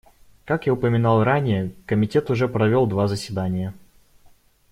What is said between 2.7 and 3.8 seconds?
два заседания.